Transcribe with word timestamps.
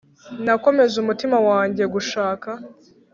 Nakomeje 0.45 0.95
umutima 1.03 1.37
wanjye 1.49 1.83
gushaka 1.93 2.49